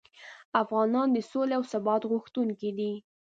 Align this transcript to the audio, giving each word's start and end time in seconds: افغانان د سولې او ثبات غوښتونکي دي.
افغانان 0.61 1.07
د 1.13 1.17
سولې 1.31 1.53
او 1.57 1.63
ثبات 1.71 2.01
غوښتونکي 2.11 2.69
دي. 2.77 2.91